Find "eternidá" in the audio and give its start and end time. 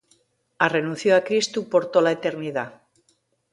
2.17-2.65